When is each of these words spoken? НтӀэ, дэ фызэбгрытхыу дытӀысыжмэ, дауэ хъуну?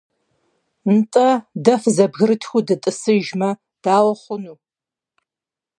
НтӀэ, 0.95 1.29
дэ 1.63 1.73
фызэбгрытхыу 1.81 2.65
дытӀысыжмэ, 2.67 3.49
дауэ 3.83 4.13
хъуну? 4.21 4.55